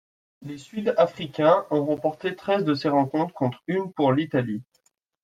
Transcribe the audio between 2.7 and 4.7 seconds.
ces rencontres contre une pour l'Italie.